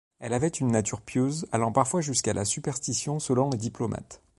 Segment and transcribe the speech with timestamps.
[0.19, 4.23] Elle avait une nature pieuse, allant parfois jusqu'à la superstition selon les diplomates.